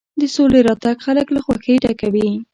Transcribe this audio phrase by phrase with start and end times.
[0.19, 2.29] د سولې راتګ خلک له خوښۍ ډکوي.